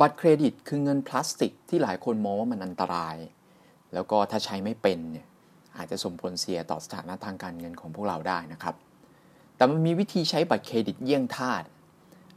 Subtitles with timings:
[0.00, 3.16] บัตรเครดิตคือเงินพลาสติกที่หลายคนมองว่ามันอันตราย
[3.94, 5.26] แล้วก็ถ้าใช้ไม่เป็นเนี่ย
[5.76, 8.74] อาจจะส่งผลเสียต่อสถานะทางการเงินของพวกเราได้นะครับ
[9.56, 11.62] แต่มันมีวิธีใช้บัตรเครดิตเยี่ยงทาส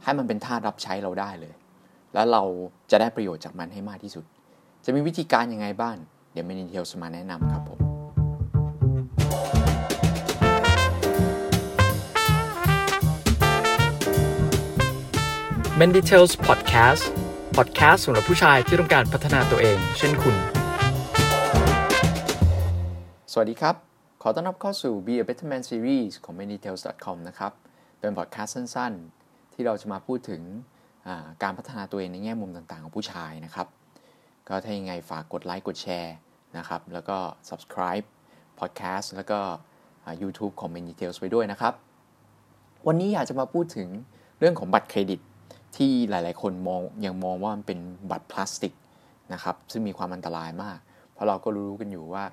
[0.02, 1.54] ให้มันเป็นทาสรับใช้เราได้เลย
[2.14, 2.42] แล้วเรา
[2.90, 4.24] จะได้ประโยชน์จากมันให้มากที่สุด
[4.84, 5.96] จะมีวิธีการยังไงบ้าง
[6.32, 7.78] เดี๋ยวเมนิเทลสมาแนะนำครับผม
[15.78, 17.04] Men Details Podcast
[17.58, 20.36] Podcast สำหรับผู้ชายที่ต้องการพัฒนาตัวเอง เช่นคุณ
[23.32, 23.74] สวัสดีครับ
[24.22, 27.52] ขอต้อนรับเข้าสู่ Be a Better Man Series ของ manytales.com นะครับ
[27.98, 30.42] เป็นพอดแคสต์สั้นๆ ที่เราจะมาพูดถึง
[31.42, 33.66] การพัฒนาตัวเองในแง่มุมต่างๆ ของผู้ชายนะครับ
[34.48, 36.14] ก็ถ้ายังไงฝากกดไลค์กดแชร์
[36.58, 37.16] นะครับ แล้วก็
[37.48, 38.06] subscribe
[38.60, 39.38] podcast แล้วก็
[40.22, 41.74] YouTube ของ manytales ไว้ด้วยนะครับ
[42.86, 43.88] วันนี้อยากจะมาพูดถึง
[44.38, 45.20] เรื่องของบัตรเครดิต
[45.76, 47.78] ที่หลาย ๆ คนมองยังมองว่ามันเป็น
[48.10, 48.74] บัตรพลาสติก
[49.32, 50.78] นะครับ ซึ่งมีความอันตรายมาก
[51.12, 52.24] เพราะเราก็รู้กันอยู่ว่า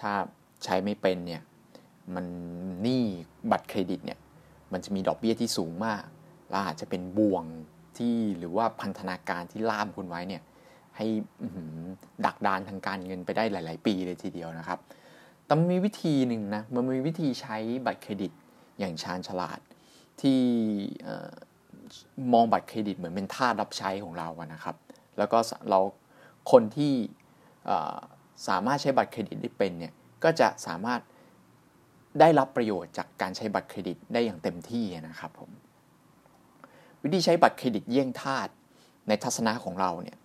[0.00, 0.12] ถ้า
[0.64, 1.42] ใช้ไม่เป็นเนี่ย
[2.14, 2.26] มัน
[2.82, 3.02] หนี้
[3.50, 4.18] บัตรเครดิตเนี่ย
[4.72, 6.02] มันจะมีดอกเบี้ยที่สูงมาก
[6.50, 7.44] และอาจจะเป็นบ่วง
[7.98, 10.42] ที่หรือว่าพันธนาการที่ล่ามคุณไว้เนี่ย
[10.96, 11.06] ให้
[12.26, 14.78] ดักดานทางการเงินไปได้หลาย ๆ ปีเลยทีเดียวนะครับ
[15.44, 18.32] แต่มันมีวิธีหนึ่งนะมันมีวิธีใช้บัตรเครดิต
[18.78, 19.60] อย่างชาญฉลาด
[20.20, 20.40] ที่
[22.32, 24.76] มองบัตรเครดิตเหมือนเป็นท่ารับใช้ของเราอะนะครับ
[25.18, 25.38] แล้วก็
[25.70, 25.80] เรา
[26.52, 26.92] คนที่
[28.48, 29.92] สามารถใช้บัตรเครดิตได้เป็นเนี่ย
[30.24, 31.00] ก็จะสามารถ
[32.20, 35.50] ได้รับประโยชน์จากการใช้บัตรเครดิตได้อย่างเต็มที่นะครับผม
[37.02, 38.48] วิธีใช้บัตรเครดิตเยี่ยงทาส
[39.08, 40.18] ในทัศนะของเราเนี่ย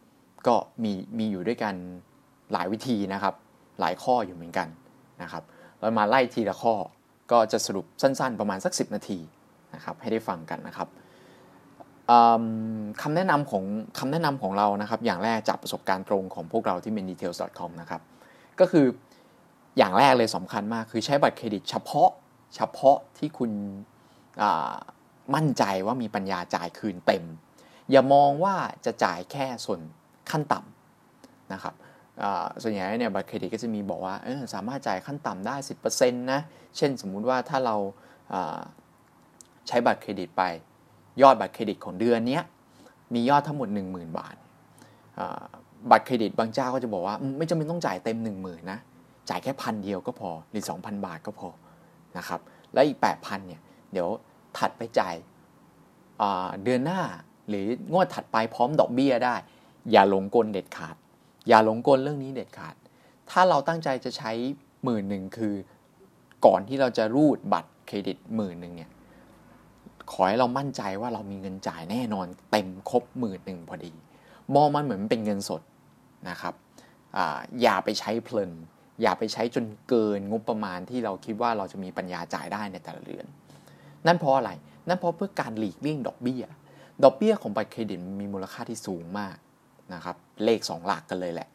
[0.48, 1.76] ก็มีมีอยู่ด้วยกัน
[2.54, 3.34] หลายวิธีนะครับ
[3.80, 4.68] หลายข้ออยู่เหมือนกัน
[5.22, 5.44] นะครับ
[5.80, 6.74] เรามาไล่ทีละข้อ
[7.32, 9.20] ก็จะสรุปสั้นๆประมาณสัก 10 นาที
[9.76, 10.88] นะครับให้ได้ฟังกันนะครับ
[13.02, 13.64] คำแนะนำของ
[14.00, 18.02] คำแนะนำของเรานะครับ อย่างแรกจากประสบการณ์ตรงของพวกเราที่ mendetails.com นะครับ
[18.60, 18.86] ก็คือ
[19.78, 22.10] อย่างแรกเลยสำคัญมากคือใช้บัตรเครดิตเฉพาะ
[22.56, 23.52] เฉพาะที่คุณ
[25.36, 27.24] มั่นใจว่ามีปัญญาจ่ายคืนเต็ม
[27.92, 28.56] อย่ามองว่า
[28.86, 29.80] จะจ่ายแค่ส่วน
[30.32, 31.74] ขั้นต่ำนะครับ
[32.62, 34.16] ส่วนใหญ่เนี่ยบัตรเครดิตก็จะมีบอกว่า
[34.54, 35.56] สามารถจ่ายขั้นต่ำได้
[35.90, 36.42] 10%นะ
[36.78, 37.76] เช่นสมมุติว่าถ้าเรา
[39.68, 40.44] ใช้บัตรเครดิตไป
[41.22, 42.40] ยอดบัตรเครดิตของเดือนนี้
[43.14, 44.36] มียอดทั้งหมด 10,000 บาท
[45.92, 48.80] บัตรเครดิตบางเจ้าก็จะบอกว่าไม่จำเป็นต้องจ่ายเต็ม 1 0,000นะ
[49.30, 51.50] จ่ายแค่พันเดียวก็พอหรือ 2,000 บาทก็พอ
[52.18, 52.40] นะครับ
[52.74, 54.08] แล้วอีก 8,000เนี่ยเดี๋ยว
[54.58, 55.16] ถัดไปจ่าย
[56.64, 57.02] เดือนหน้า
[57.50, 59.36] หรืองวดถัดไปพร้อมดอกเบี้ยได้
[59.92, 60.96] อย่าหลงกลเด็ดขาด
[61.48, 62.76] อย่าหลงกลเรื่องนี้เด็ดขาด
[63.30, 64.32] ถ้าเราตั้งใจจะใช้
[64.84, 65.54] หมื่นหนึ่งคือ
[66.46, 68.92] ก่อนที่เราจะรูดบัตรเครดิตหมื่นหนึ่งเนี่ย
[70.12, 73.94] ขอให้เรามั่นใจว่าเรามีเงินจ่ายแน่นอนเต็มครบหมื่นหนึ่งพอดี
[74.56, 75.62] มองมันเหมือนเป็นเงินสด
[76.30, 76.54] นะครับ
[77.18, 77.20] อ
[77.62, 78.52] อย่าไปใช้เพลิน
[79.02, 83.26] อย่าไปใช้จนเกินงบประมาณที่เราคิดว่าเราจะมีปัญญาจ่ายได้ในแต่ละเดือน
[84.08, 84.52] นั่นเพราะอะไร
[84.88, 86.44] นั่นเพราะเพื่อการหลีกเลี่ยงดอกเบี้ย
[87.04, 89.36] ดอกเบี้ยของบัตรเครดิตมีมูลค่าที่สูงมาก
[89.94, 91.50] นะครับ เลข 2 หลักกันเลยแหละ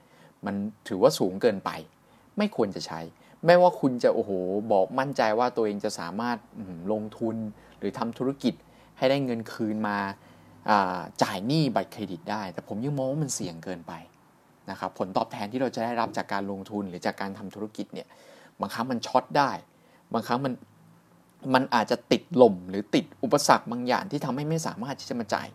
[0.47, 0.55] มัน
[0.89, 1.71] ถือว่าสูงเกินไป
[2.39, 3.01] ไม่ควรจะใช้
[3.47, 4.31] ไม่ว่าคุณจะโอ้โห
[4.73, 6.39] บอกมั่นใจว่าตัวเองจะสามารถ
[6.93, 7.37] ลงทุน
[7.79, 8.55] หรือทำธุรกิจ
[8.99, 9.99] ให้ได้เงินคืนมา
[11.23, 13.93] จ่ายหนี้บัตรเครดิตได้ แต่ผมยังมองว่ามันเสี่ยงเกินไป
[14.71, 18.09] นะครับผลตอบแทนที่เราจะได้รับจากการลงทุนหรือจากการทำธุรกิจเนี่ย
[18.61, 19.51] บางครั้งมันช็อตได้
[20.13, 20.53] บางครั้งมัน
[21.55, 25.49] มันอาจจะติดหล่มหรือติดอุปสรรคบางอย่างที่ทำให้ไม่สามารถที่จะมาจ่าย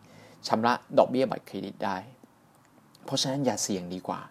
[0.47, 1.97] ชำระดอกเบี้ยบัตรเครดิตได้
[3.05, 4.21] เพราะฉะนั้นอย่าเสี่ยงดีกว่า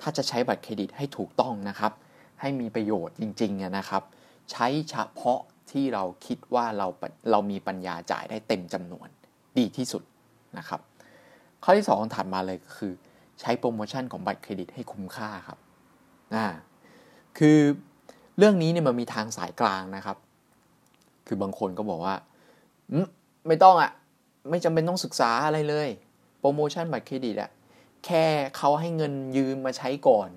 [0.00, 1.92] ถ้าจะใช้บัตรเครดิตให้ถูกต้องนะครับ
[2.40, 4.02] ให้มีประโยชน์จริงๆนะครับ
[4.50, 5.40] ใช้เฉพาะ
[5.72, 6.86] ที่เราคิดว่าเรา
[7.30, 9.08] เรามีปัญญาจ่ายได้เต็มจำนวน
[9.58, 10.02] ดีที่สุด
[10.58, 10.80] นะครับ
[11.64, 12.92] ข้อที่2ถัดมาเลยก็คือ
[13.40, 15.58] ใช้โปรโมชั่นของบัตรเครดิตให้คุ้มค่าครับ
[16.34, 16.46] อ่า
[17.38, 17.58] คือ
[18.38, 20.16] เรื่องนี้เนี่ยมันมีทางสายกลางนะครับ
[21.26, 22.14] คือบางคนก็บอกว่า
[23.46, 23.90] ไม่ต้องอะ่ะ
[24.50, 25.88] ไม่จำเป็นต้องศึกษาอะไรเลย
[26.38, 27.50] โปรโมชั่นบัตรเครดิตอะ
[28.06, 28.24] แค่
[28.56, 30.28] เขาให้เงินยืมมาใช้ก่อน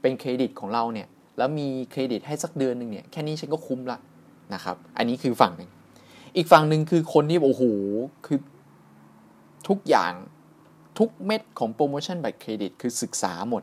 [0.00, 1.08] เป็นเครดิตของเราเนี่ย
[1.38, 3.98] แล้วมีเครดิตให้สักเดือนหนึ่งเนี่ย แค่นี้ฉันก็คุ้มละ
[4.54, 5.70] นะครับ อันนี้คือฝั่งหนึ่ง
[6.36, 7.62] อีกฝั่งหนึ่งคือคนที่โอ้โห
[8.26, 8.38] คือ
[9.68, 10.12] ทุกอย่าง
[10.98, 13.62] ทุกเม็ดของโปรโมชั่นบัตรเครดิตคือศึกษาหมด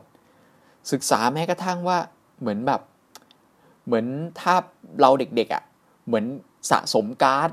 [0.92, 1.98] ศึกษาแม้กระทั่งว่า
[2.40, 2.80] เหมือนแบบ
[3.86, 4.06] เหมือน
[4.40, 4.54] ถ้า
[5.00, 5.62] เราเด็กๆอะ่ะ
[6.06, 6.24] เหมือน
[6.70, 7.50] สะสมการ์ด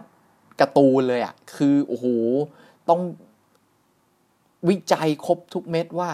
[0.59, 2.05] การ์ตูนเลยอะ่ะ คือโอ้โห
[2.89, 3.01] ต้อง
[4.69, 6.09] วิจัยครบทุกเม็ดว่า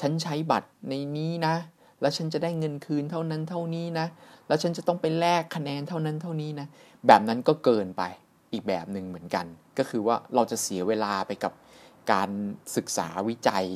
[0.00, 1.54] ฉันใช้บัตรในนี้นะ
[2.00, 4.06] แล้วฉันจะได้เงินคืนเท่านั้นเท่านี้นะ
[4.48, 6.66] แล้วฉันจะต้องไปแลกคะแนนเท่านั้นเท่านี้นะ
[7.06, 8.02] แบบนั้นก็เกินไป
[8.52, 9.46] อีกแบบหนึ่งเหมือนกัน
[9.78, 11.52] ก็คือว่าเราจะเสียเวลาไปกับ
[12.12, 12.30] การ
[12.76, 13.66] ศึกษาวิจัย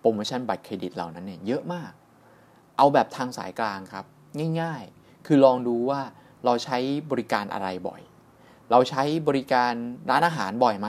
[0.00, 1.92] โปรโมชั่นบัตรเครดิตเหล่านั้นเนี่ยเยอะมาก
[2.76, 4.04] เอาแบบทางสายกลางครับ
[4.60, 6.00] ง่ายๆ คือลองดูว่า
[6.44, 6.78] เราใช้
[7.10, 8.00] บริการอะไรบ่อย
[8.70, 9.72] เราใช้บริการ
[10.10, 10.88] ร้านอาหารบ่อยไหม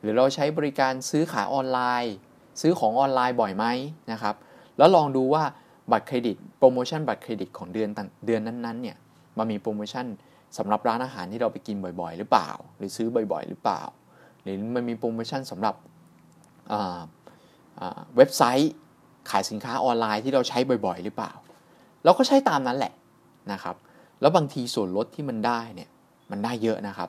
[0.00, 2.14] หรือเราใช้บริการซื้อขายออนไลน์
[2.60, 3.66] ซื้อของออนไลน์บ่อยไหม
[4.12, 4.34] นะครับ
[4.78, 5.44] แล้วลองดูว่า
[5.92, 7.88] บัตรเครดิตโปรโมชั่นบัตรเครดิตของเดือน
[8.26, 8.96] เดือนนั้นๆเนี่ย
[9.38, 10.06] มันมีโปรโมชั่น
[10.58, 13.82] สำหรับร้านอาหารที่เราไปกินบ่อยๆ หรือเปล่า หรือซื้อบ่อยๆ หรือเปล่า
[14.42, 15.74] หรือมันมีโปรโมชั่นสำหรับ
[18.16, 18.72] เว็บไซต์
[19.30, 21.32] ขายสินค้าออนไลน์ที่เราใช้บ่อยๆ หรือเปล่า
[22.04, 22.92] เราก็ใช้ตามนั้นแหละ
[23.52, 23.76] นะครับ
[24.20, 25.90] แล้วบางทีส่วนลดที่มันได้เนี่ย
[26.30, 27.08] มันได้เยอะนะครับ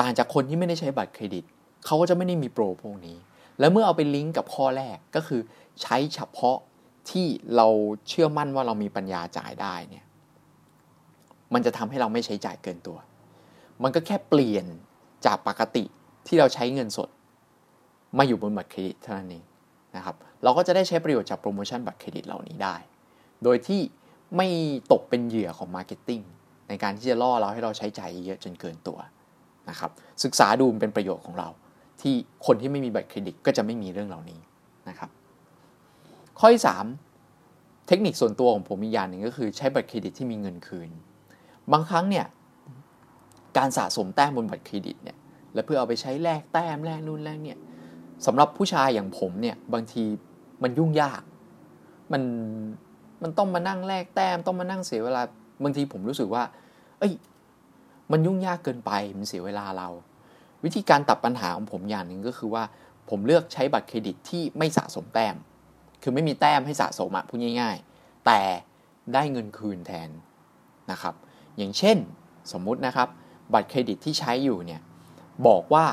[0.00, 1.44] ต่างจากคนที่ไม่ได้ใช้บัตรเครดิต
[1.84, 3.16] เขาก็จะไม่ได้มีโปรพวกนี้
[3.58, 5.40] แล้วเมื่อเอาไปลิงก์กับข้อแรกก็คือ
[5.82, 6.58] ใช้เฉพาะ
[7.10, 7.26] ที่
[7.56, 7.66] เรา
[8.08, 10.04] เชื่อมั่นว่าเรามีปัญญาจ่ายได้เนี่ย
[11.54, 12.98] มันจะทำให้เราไม่ใช้จ่ายเกินตัว
[13.82, 14.66] มันก็แค่เปลี่ยน
[15.26, 15.84] จากปกติ
[16.26, 17.08] ที่เราใช้เงินสด
[18.18, 19.44] มาอยู่บนบัตรเครดิตเท่านั้นเอง
[19.96, 22.76] นะครับ เราก็จะได้ใช้ประโยชน์จากโปรโมชั่นบัตรเครดิตเหล่านี้ได้
[23.44, 23.80] โดยที่
[24.36, 24.48] ไม่
[24.92, 26.20] ตกเป็นเหยื่อของ marketing
[26.68, 28.98] ในการที่จะล่อเราให้เราใช้จ่ายเยอะจนเกินตัว
[29.70, 29.90] นะครับ
[30.24, 31.48] ศึกษาดูมันเป็นประโยชน์ของเรา
[32.00, 32.14] ที่
[32.46, 34.40] คนที่ไม่มีบัตรเครดิตก็จะไม่มีเรื่องเหล่านี้
[34.88, 35.10] นะครับ
[36.38, 36.62] ข้อที่
[37.24, 40.90] 3เทคนิคส่วนตัวของผมอีกอย่างหนึ่งก็คือใช้บัตรเครดิตที่มีเงินคืน
[41.72, 42.26] บางครั้งเนี่ย
[43.56, 45.16] การสะสมแต้มบนบัตรเครดิตเนี่ย
[45.54, 47.58] แล้วเพื่อเอาไปใช้แลกแต้มแลกนู่นแลกเนี่ย
[48.26, 50.04] สำหรับผู้ชายอย่างผมเนี่ยบางที
[50.62, 51.22] มันยุ่งยาก
[52.12, 52.22] มัน
[53.22, 55.22] มันต้องมานั่งแลกแต้มต้องมานั่งเสียเวลา
[55.62, 56.44] บางทีผมรู้สึกว่า
[56.98, 57.12] เอ้ย
[58.12, 59.88] มันยุ่งยากเกินไปมันเสียเวลาเรา
[60.64, 62.64] วิธีการตัดปัญหาของผมอย่างหนึ่งก็คือว่า
[63.10, 65.36] ผมเลือกใช้บัตรเครดิตที่ไม่สะสมแต้ม
[66.02, 68.40] คือไม่มีแต้มให้สะสมอะพูดง่าย ๆ แต่
[69.14, 70.10] ได้เงินคืนแทน
[70.90, 71.14] นะครับ
[71.56, 71.96] อย่างเช่น
[72.52, 73.08] สมมุตินะครับ
[73.52, 74.80] บัตรเครดิตที่ใช้อยู่เนี่ย
[75.46, 75.86] บอกว่า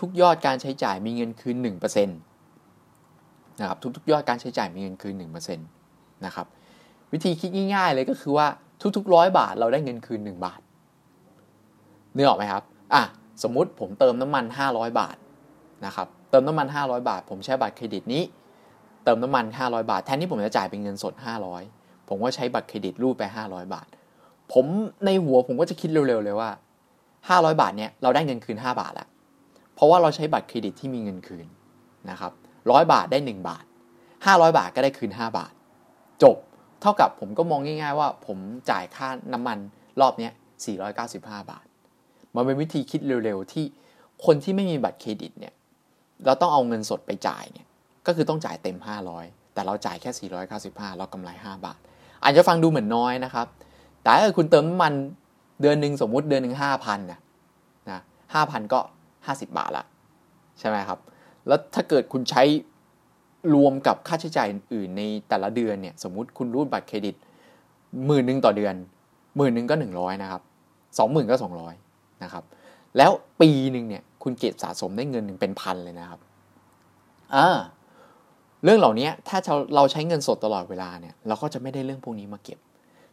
[0.00, 5.14] ทุกๆ ยอดการใช้จ่ายมีเงินคืน1%นะครับทุกๆ ยอดการใช้จ่ายมีเงินคืน
[5.50, 6.46] 1%นะครับ
[7.12, 8.46] วิธีคิดง่าย ๆ เลยก็คือว่า
[8.96, 10.60] ทุกๆร้อยบาทเราได้เงินคืน 1 บาท
[12.14, 12.62] เนื้อออกไหมครับ
[12.94, 13.02] อะ
[13.42, 15.16] สมมุติผมเติมน้ำมัน 500 บาท
[15.86, 18.22] นะครับเติมน้ำมัน 500 บาท ผมใช้บัตรเครดิตนี้
[19.04, 21.14] เติมน้ำมัน 500 บาท แทนที่ผมจะจ่ายเป็นเงินสด
[21.60, 23.88] 500 ผมก็ใช้บัตรเครดิตรูดไป 500 บาท
[24.52, 24.66] ผม
[25.06, 26.50] ในหัวผมก็จะคิดเร็วๆเลยว่า
[27.08, 29.08] 500 บาทเนี่ยเราได้เงินคืน 5 บาทแล้ว
[29.74, 31.46] เพราะว่าเราใช้บัตรเครดิตที่มีเงินคืน
[32.10, 32.32] นะครับ
[32.70, 33.64] ร้อยบาทได้ 1 บาท
[34.10, 35.52] 500 บาทก็ได้คืน 5 บาท
[36.22, 36.36] จบ
[36.80, 38.38] เท่ากับผมก็มองง่ายๆว่า ผม
[38.70, 39.58] จ่ายค่าน้ำมัน
[40.00, 40.30] รอบนี้
[40.90, 41.66] 495 บาท
[42.34, 43.64] มันเป็นวิธีคิดเร็วๆที่
[44.24, 45.54] คนที่ไม่มีบัตรเครดิตเนี่ย
[46.24, 47.66] เราต้องเอาเงินสดไปจ่ายเนี่ย
[48.06, 48.76] ก็คือต้องจ่ายเต็ม
[49.16, 50.10] 500 แต่เราจ่ายแค่
[50.56, 51.78] 495 เรากำไร 5 บาท
[52.22, 53.46] อาจจะฟังดูเหมือนน้อยนะครับ
[54.02, 54.92] แต่ถ้าคุณเติมน้ำมัน
[55.60, 57.18] เดือนหนึ่งสมมุติเดือนหนึ่งห้าพันนะ
[57.90, 58.00] นะ
[58.34, 58.80] ห้าพันก็
[59.26, 59.84] ห้าสิบบาทละ
[60.58, 60.98] ใช่ไหมครับ
[61.46, 62.42] แล้วถ้าเกิดคุณใช้
[63.54, 67.14] รวมกับค่าใช้จ่ายอื่นในแต่ละเดือนเนี่ยสมมุติคุณรูดบัตรเครดิต
[68.06, 68.74] หมื่นหนึ่งต่อเดือน
[69.36, 70.42] หมื่นหนึ่งก็หนึ่งร้อยนะครับ
[70.98, 71.74] สองหมื่นก็สองร้อย
[72.22, 72.44] นะครับ
[72.96, 73.10] แล้ว
[73.40, 76.20] ปีหนึ่งเนี่ยคุณเก็บสะสมได้เงินหนึ่งเป็นพันเลยนะครับ
[77.34, 77.48] อ่า
[78.64, 79.38] เรื่องเหล่านี้ถ้า
[79.74, 82.58] เราใช้เงินสดตลอดเวลาเนี่ยเราก็จะไม่ได้เรื่องพวกนี้มาเก็บ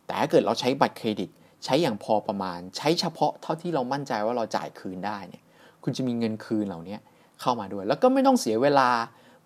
[0.06, 1.30] แต่ถ้าเกิดเราใช้บัตรเครดิต
[1.66, 5.44] ใช้อย่างพอประมาณ ใช้เฉพาะเท่าที่เรามั่นใจว่าเราจ่ายคืนได้เนี่ย
[5.84, 6.98] คุณจะมีเงินคืนเหล่านี้
[7.42, 8.90] เข้ามาด้วย แล้วก็ไม่ต้องเสียเวลา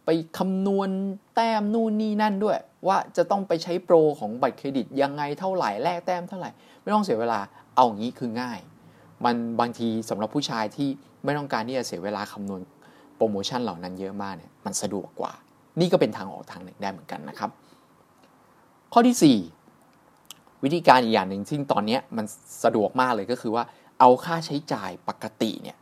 [0.06, 0.90] ไปคำนวณ
[1.36, 2.58] แต้มนู่นนี่นั่นด้วย
[2.88, 6.50] ว่าจะต้องไปใช้โปรของบัตรเครดิตยังไงเท่าไหร่แลกแต้มเท่าไหร่
[6.84, 7.40] ไม่ต้องเสียเวลา
[7.76, 8.60] เอางี้คือง่าย
[9.26, 10.90] มันบางทีสำหรับผู้ชายที่
[11.24, 12.62] ไม่ต้องการที่จะเสียเวลาคำนวณ
[13.16, 15.34] โปรโมชั่นเหล่านั้นเยอะมากเนี่ยมันสะดวกกว่า
[15.80, 17.50] นี่ก็เป็นทางออกทางหนึ่งได้เหมือนกันนะครับ
[18.94, 19.38] ข้อที่
[19.82, 22.26] 4 วิธีการอีกอย่างหนึ่งที่ตอนนี้มัน
[22.64, 23.64] สะดวกมากเลยก็คือว่า
[24.00, 25.78] เอาค่าใช้จ่ายปกติเนี่ย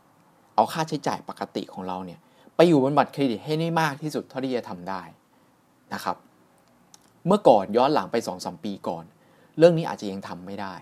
[0.56, 2.20] เอาค่าใช้จ่ายปกติของเราเนี่ย
[2.56, 5.02] ไปอยู่บนบัตรเครดิตให้ได้มากที่สุดเท่าที่จะทำได้
[5.94, 6.16] นะครับ
[7.26, 9.04] เมื่อก่อนย้อนหลังไป2อสปีก่อน
[9.58, 10.74] เรื่องนี้อาจจะยังทำไม่ได้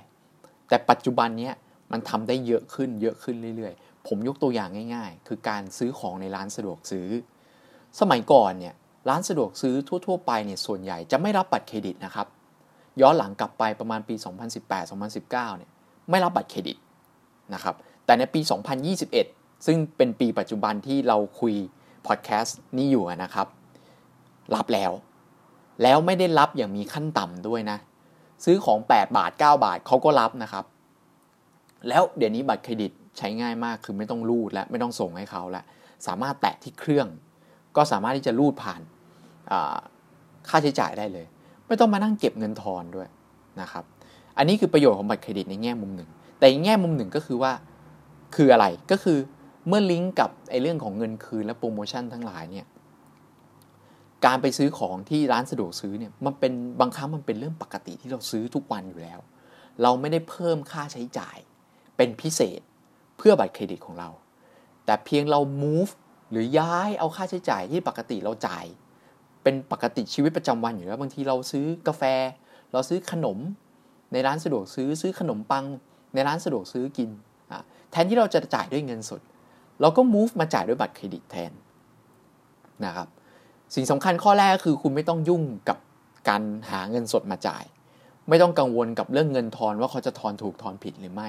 [0.69, 1.51] แต่ปัจจุบันนี้
[1.93, 7.09] มันทำได้เยอะขึ้นเยอะขึ้นเรื่อยๆ ผมยกตัวอย่างง่าย ๆ คือการซื้อของในร้านสะดวกซื้อ
[8.01, 8.75] สมัยก่อนเนี่ย
[9.09, 9.75] ร้านสะดวกซื้อ
[10.07, 12.27] ทั่ว ๆ ไปเนี่ยส่วนใหญ่จะไม่รับบัตรเครดิตนะครับ
[13.01, 14.15] ย้อนหลังกลับไปประมาณปี
[14.67, 15.71] 2018-2019เนี่ย
[16.11, 16.77] ไม่รับบัตรเครดิต
[17.55, 18.41] นะครับ แต่ในปี
[19.05, 21.55] 2021 ซึ่งเป็นปีปัจจุบันที่เราคุย
[22.07, 23.47] พอดแคสต์นี้อยู่นะครับ
[24.55, 24.93] รับแล้ว
[25.83, 27.79] แล้วไม่ได้รับอย่างมีขั้นต่ำด้วยนะ
[28.45, 30.65] ซื้อของ 8 บาท 9 บาทเขาก็รับนะครับ
[31.89, 35.65] แล้วเดี๋ยวนี้บัตรเครดิตใช้ง่ายมากคือไม่ต้องรูดและไม่ต้องส่งให้เขาแล้ว
[36.07, 37.07] สามารถแตะที่เครื่อง
[37.77, 38.81] ก็สามารถที่จะรูดผ่าน
[40.49, 41.27] ค่าใช้จ่ายได้เลย
[41.67, 43.09] ไม่ต้องมานั่งเก็บเงินทอนด้วย
[43.61, 43.85] นะครับ
[44.37, 46.09] อันนี้คือประโยชน์ของบัตรเครดิตในแง่มุมหนึ่ง
[46.39, 47.53] แต่อีกแง่มุมหนึ่งก็คือว่า
[48.35, 49.19] คืออะไรก็คือ
[49.69, 52.67] เมื่อลิงก์กับไอ้เรื่องของเงินคืนและโปรโมชั่นทั้งหลายเนี่ย
[54.25, 59.21] การไปซื้อของที่ร้านสะดวกซื้อเนี่ยมันเป็นบางครั้งมันเป็นเรื่องปกติที่เราซื้อทุกวันอยู่แล้ว
[59.83, 61.37] เราไม่ได้เพิ่มค่าใช้จ่าย
[61.97, 62.61] เป็นพิเศษ
[63.19, 64.09] เพื่อบัตรเครดิตของเรา
[64.85, 65.93] แต่เพียงเรา move
[66.31, 68.65] หรือย้ายเอาค่าใช้จ่ายที่ปกติเราจ่าย
[69.43, 72.03] เป็นปกติชีวิตประจำวันอยู่แล้วบางทีเราซื้อกาแฟ
[72.73, 73.39] เราซื้อขนม
[74.13, 75.65] ในร้านสะดวกซื้อซื้อขนมปัง
[76.15, 77.11] ในร้านสะดวกซื้อกิน
[77.91, 79.21] แทนที่เราจะจ่ายด้วยเงินสด
[79.81, 81.53] เราก็ move มาจ่ายด้วยบัตรเครดิตแทน
[82.85, 83.09] นะครับ
[83.75, 85.79] สิ่งสำคัญข้อแรกก็คือคุณไม่ต้องยุ่งกับ
[86.29, 87.65] การหาเงินสดมาจ่าย
[88.29, 91.29] ไม่ต้องกังวลกับเรื่องเงินทอนว่าเขาจะทอนถูกทอนผิดหรือไม่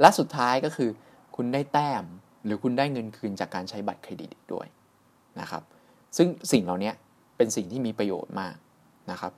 [0.00, 0.90] และสุดท้ายก็คือ
[1.36, 2.04] คุณได้แต้ม
[2.44, 4.66] หรือคุณได้เงินคืนจากการใช้บัตรเครดิตอีกด้วย
[5.40, 5.62] นะครับ
[6.16, 6.92] ซึ่งสิ่งเหล่านี้
[7.36, 8.54] เป็นสิ่งที่มีประโยชน์มาก
[9.10, 9.32] นะครับ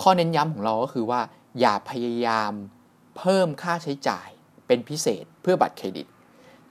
[0.00, 1.20] ข้อเน้นย้ำของเราก็คือว่า
[1.60, 2.52] อย่าพยายาม
[3.18, 4.28] เพิ่มค่าใช้จ่าย
[4.66, 6.06] เป็นพิเศษเพื่อบัตรเครดิต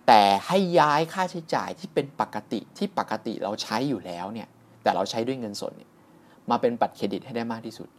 [0.07, 4.47] แต่ให้ย้ายค่าใช้จ่ายที่เป็นปกติที่ปกติเราใช้อยู่แล้วเนี่ย
[4.83, 5.89] แต่เราใช้ด้วยเงินสดเนี่ย
[6.49, 7.89] มาเป็นบัตรเครดิตให้ได้มากที่สุด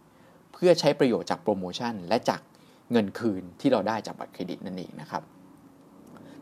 [0.53, 2.41] เพื่อใช้ประโยชน์จากโปรโมชั่นและจาก
[2.93, 5.23] เงินคืนที่เราได้จากบัตรเครดิตนั่นเองนะครับ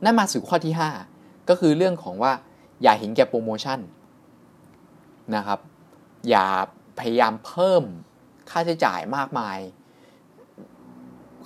[0.05, 0.75] นั่นมาสู่ข้อที่
[1.13, 2.33] 5 ก็คือเรื่องของว่า
[2.83, 3.79] อย่าเห็นแก่โปรโมชั่น
[5.37, 5.61] นะครับ
[6.29, 6.47] อย่า
[6.99, 7.83] พยายามเพิ่ม
[8.51, 9.59] ค่าใช้จ่ายมากมาย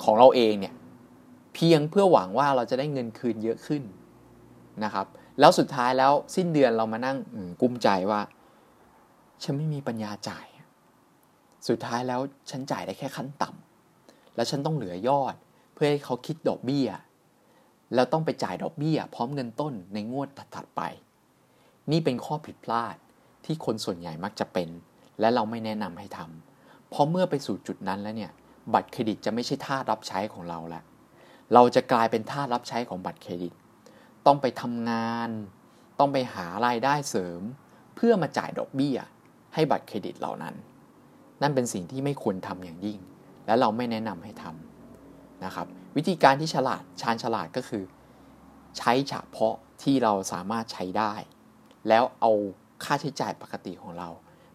[0.02, 0.75] ของเราเองเนี่ย
[1.54, 3.82] เพียงเพื่อหวังว่าเราจะได้เงินคืนเยอะขึ้น
[4.85, 5.06] นะครับ
[5.40, 7.16] แล้วสุดท้ายแล้วสิ้นเดือนเรามานั่ง
[7.61, 8.21] กุ้มใจว่า
[9.42, 10.47] ฉันไม่มีปัญญาจ่าย
[11.68, 15.35] สุดท้ายแล้วฉันจ่ายได้แค่ขั้นต่ำแล้วฉันต้องเหลือยอด
[15.75, 16.88] เพื่อให้เขาคิดดอกเบี้ย
[17.94, 20.82] แล้วต้องไปจ่ายดอกเบี้ย พร้อมเงินต้นในงวดถัดไป
[21.90, 22.96] นี่เป็นข้อผิดพลาด
[23.44, 24.68] ที่คนส่วนใหญ่มักจะเป็น
[25.20, 28.32] และเราไม่แนะนำให้ทำเพราะเมื่อไปสู่จุดนั้นแล้วเนี่ย
[28.75, 30.84] บัตรเครดิตจะไม่ใช่ท่ารับใช้ของเราแล้ว
[31.54, 33.52] เราจะกลายเป็นท่ารับใช้ของบัตรเครดิต
[34.26, 35.30] ต้องไปทำงาน
[35.99, 37.42] ต้องไปหารายได้เสริม
[37.96, 38.96] เพื่อมาจ่ายดอกเบี้ย
[39.54, 40.54] ให้บัตรเครดิตเหล่านั้น
[41.42, 42.99] นั่นเป็นสิ่งที่ไม่ควรทำอย่างยิ่ง
[43.46, 47.84] และเราไม่แนะนำให้ทำนะครับ วิธีการที่ฉลาดชาญฉลาดก็คือ
[48.78, 51.14] ใช้เฉพาะที่เราสามารถใช้ได้
[51.88, 52.32] แล้วเอา
[52.84, 54.08] ค่าใช้จ่ายปกติของเรา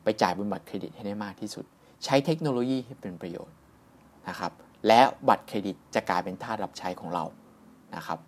[0.04, 1.66] ไปจ่ายบนบัตรเครดิตให้ได้มากที่สุด
[2.06, 3.56] ใช้เทคโนโลยีให้เป็นประโยชน์
[4.28, 4.52] นะครับ
[4.88, 7.24] และบัตรเครดิตจะกลายเป็นท่ารับใช้ของเรา
[7.96, 8.20] นะครับ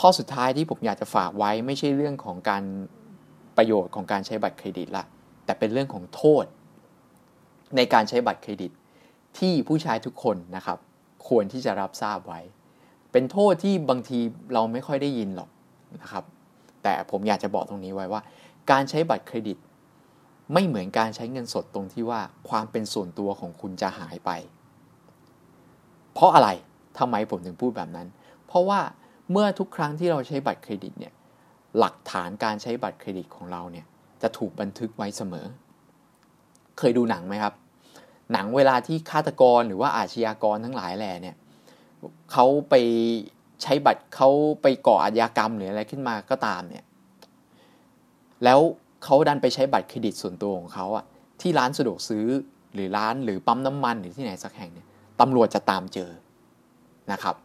[0.00, 2.64] ข้อสุดท้ายที่ผมอยากจะฝากไว้ไม่ใช่เรื่องของการ
[3.56, 5.04] ประโยชน์ของการใช้บัตรเครดิตละ
[5.44, 6.44] แต่เป็นเรื่องของโทษ
[7.76, 8.70] ในการใช้บัตรเครดิต
[9.38, 10.78] ที่ผู้ชายทุกคนนะครับ
[11.28, 12.40] ควรที่จะรับทราบไว้
[13.12, 14.18] เป็นโทษที่บางที
[14.54, 15.50] เราไม่ค่อยได้ยินหรอก
[16.02, 16.24] นะครับ
[16.82, 18.20] แต่ผมอยากจะบอกตรงนี้ไว้ว่า
[18.70, 19.58] การใช้บัตรเครดิต
[20.52, 24.30] ไม่เหมือนการใช้เงินสดตรงที่ว่าความเป็นส่วนตัวของคุณจะหายไป
[26.14, 26.48] เพราะอะไร
[26.98, 28.08] ทำไมผมถึงพูดแบบนั้น
[28.46, 28.80] เพราะว่า
[29.30, 31.12] เมื่อทุกครั้งที่เราใช้บัตรเครดิตเนี่ย
[31.78, 33.86] หลักฐานการใช้บัตรเครดิตของเราเนี่ย
[34.22, 35.46] จะถูกบันทึกไว้เสมอ
[36.78, 37.54] เคยดูหนังไหมครับ
[38.32, 41.36] หนังเวลาที่ฆาตกรหรือว่าอาชญากรทั้งหลายแหล่เนี่ย
[42.32, 42.74] เขาไป
[43.62, 44.30] ใช้บัตรเขา
[44.62, 46.84] ไปก่ออาชญากรรมหรืออะไรขึ้นมาก็ตามเนี่ย
[48.44, 48.60] แล้ว
[49.04, 51.04] เขาดันไปใช้บัตรเครดิตส่วนตัวของเขาอะ
[51.40, 52.26] ที่ร้านสะดวกซื้อ
[52.74, 54.86] หรือร้านหรือปั๊มน้ำมันหรือที่ไหนสักแห่งเนี่ย
[55.20, 56.10] ตำรวจจะตามเจอ
[57.12, 57.36] นะครับ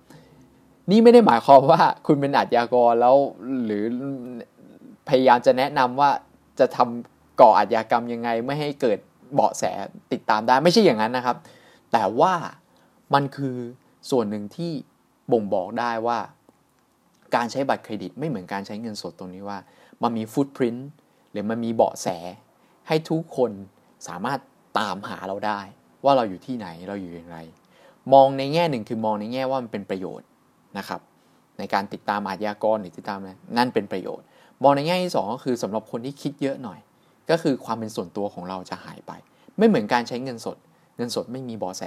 [0.91, 3.15] นี่ไม่ได้หมายความว่าคุณเป็นอาชญากรแล้ว
[3.65, 3.83] หรือ
[5.07, 6.09] พยายามจะแนะนำว่า
[6.59, 8.99] จะทำก่ออาชญากรรมยังไงไม่ให้เกิด
[9.33, 9.63] เบาะแส
[10.11, 11.37] ติดตามได้ไม่ใช่อย่างนั้นนะครับ
[11.91, 12.33] แต่ว่า
[13.13, 13.57] มันคือ
[14.09, 14.71] ส่วนหนึ่งที่
[15.31, 16.19] บ่งบอกได้ว่า
[17.35, 19.57] การใช้บัตรเครดิตไม่เหมือนการใช้เงินสดตรงนี้ว่า
[20.03, 20.75] มันมีฟุตพิ้น
[21.31, 22.07] หรือมันมีเบาะแส
[22.87, 23.51] ให้ทุกคน
[24.07, 24.39] สามารถ
[24.79, 25.59] ตามหาเราได้
[26.03, 27.37] ว่าเราอยู่ที่ไหนเราอยู่อย่างไร
[28.13, 30.27] มองในแง่หนึ่งคือมองในแง่ว่ามันเป็นประโยชน์
[30.77, 31.01] นะครับ
[31.59, 33.19] ในการติดตามอาชญากรหรือติดตาม
[33.57, 34.25] นั่นเป็นประโยชน์
[34.63, 36.79] มองในแง่ที่2ก็คือสำหรับคนที่คิดเยอะหน่อย
[37.29, 39.11] ก็คือความเป็นส่วนตัวของเราจะหายไป
[39.57, 40.57] ไม่เหมือนการใช้เงินสด
[40.97, 41.83] เงินสดไม่มีบอแส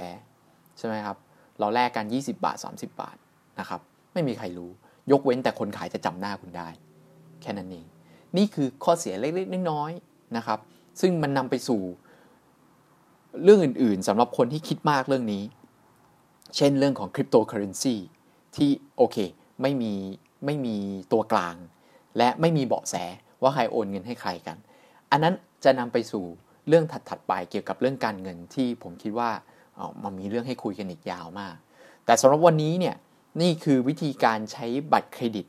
[0.77, 1.17] ใช่ไหมครับ
[1.59, 3.17] เราแลกกัน 20 บาท 30 บาท
[3.59, 3.81] นะครับ
[4.13, 4.71] ไม่มีใครรู้
[5.11, 6.69] ยกเว้นแต่คนขายจะจำหน้าคุณได้
[7.41, 7.85] แค่นั้นเอง
[8.37, 10.59] นี่คือข้อเสียเล็กๆ น้อยๆนะครับ
[11.01, 11.81] ซึ่งมันนำไปสู่
[13.43, 15.43] เรื่องอื่นๆสำหรับคนที่คิดมากเรื่องนี้
[16.57, 17.95] เช่นเรื่องของคริปโตเคอเรนซี
[18.55, 19.17] ที่โอเค
[19.61, 19.93] ไม่มี
[20.45, 20.75] ไม่มี
[21.11, 21.55] ตัวกลาง
[22.17, 22.95] และไม่มีเบาะแส
[23.41, 24.57] ว่าใครโอนเงินให้ใครกัน
[25.11, 26.23] อันนั้นจะนำไปสู่
[26.67, 29.31] เรื่องถัดๆไปเกี่ยวกับเรื่องการเงินที่ผมคิดว่า
[30.03, 31.55] มันมีเรื่องให้คุยกันอีกยาวมาก
[32.05, 32.95] แต่สำหรับวันนี้เนี่ย
[33.41, 35.45] นี่คือวิธีการใช้บัตรเครดิต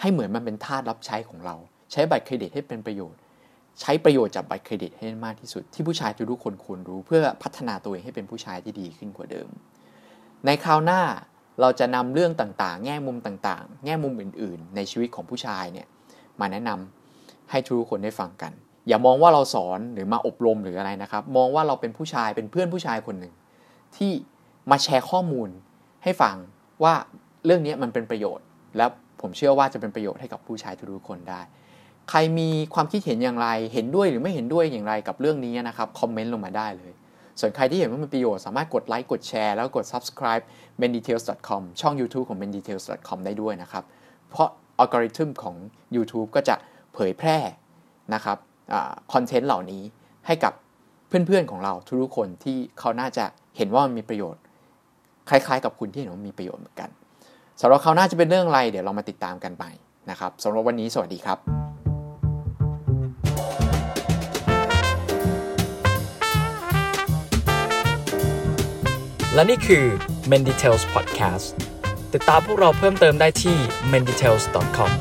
[0.00, 1.56] ให้เหมือนมันเป็นทาสรับใช้ของเรา
[1.92, 3.20] ใช้บัตรเครดิตให้เป็นประโยชน์
[3.80, 9.48] ใช้ประโยชน์จากบัตรเครดิตให้มากที่สุด ที่ผู้ชายทุกคนควรรู้เพื่อพัฒนาตัวเองให้เป็นผู้ชายที่ดีขึ้นกว่าเดิม
[10.46, 11.00] ในคราวหน้า
[11.60, 15.86] เราจะนำเรื่องต่างๆ แง่มุมต่างๆ แง่มุมอื่น ๆ ในชีวิตของผู้ชายเนี่ย
[16.40, 18.52] มาแนะนำให้ทุกคนได้ฟังกัน
[18.88, 23.32] อย่ามองว่าเราสอนหรือมาอบรมหรืออะไรนะครับ มองว่าเราเป็นผู้ชายเป็นเพื่อนผู้ชายคนหนึ่ง
[23.96, 24.10] ที่
[24.70, 25.48] มาแชร์ข้อมูล
[26.04, 26.36] ให้ฟัง
[26.82, 26.94] ว่า
[27.44, 28.44] เรื่องนี้มันเป็นประโยชน์
[28.76, 28.86] และ
[29.20, 31.40] ผมเชื่อว่าจะเป็นประโยชน์ให้กับผู้ชายทุกคนได้
[32.10, 36.92] ใครมีความคิดเห็นอย่างไรเห็นด้วยหรือไม่เห็นด้วยอย่างไรกับเรื่องนี้นะครับคอมเมนต์ลงมาได้เลย
[37.40, 40.44] ส่วนใครที่เห็นว่ามันประโยชน์สามารถกดไลค์กดแชร์แล้วกด subscribe
[40.80, 43.84] mendetails.com ช่อง YouTube ของ mendetails.com ได้ด้วยนะครับ
[44.30, 45.56] เพราะอัลกอริทึมของ
[45.96, 46.54] YouTube ก็จะ
[46.94, 47.38] เผยแพร่
[48.14, 48.38] นะครับ
[49.12, 49.82] คอนเทนต์เหล่านี้
[50.26, 50.52] ให้กับ
[51.08, 51.72] เพื่อนๆของเรา
[52.02, 53.24] ทุกๆคนที่เขาน่าจะ
[53.56, 54.42] เห็นว่ามันมีประโยชน์
[55.30, 56.90] คล้ายๆ กับคุณที่เห็นว่ามีประโยชน์เหมือนกัน
[57.60, 59.64] สำหรับเขาน่าจะเป็นเรื่องอะไร เดี๋ยวเรามาติดตามกันไป
[60.10, 61.38] นะครับสำหรับวันนี้สวัสดีครับ
[69.34, 69.84] และนี่คือ
[70.30, 71.46] Menditales Podcast
[72.14, 73.56] ติดตามพวกเราเพิ่มเติมได้ที่
[73.92, 74.92] menditales.com